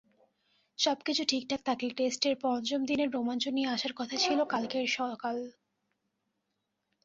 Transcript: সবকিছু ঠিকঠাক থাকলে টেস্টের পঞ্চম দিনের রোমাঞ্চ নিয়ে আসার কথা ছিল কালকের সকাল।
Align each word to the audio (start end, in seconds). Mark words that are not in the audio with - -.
সবকিছু 0.79 1.21
ঠিকঠাক 1.25 1.61
থাকলে 1.65 1.89
টেস্টের 1.89 2.35
পঞ্চম 2.41 2.81
দিনের 2.85 3.09
রোমাঞ্চ 3.11 3.43
নিয়ে 3.47 3.69
আসার 3.69 3.93
কথা 3.95 4.15
ছিল 4.17 4.39
কালকের 4.45 4.85
সকাল। 4.91 5.37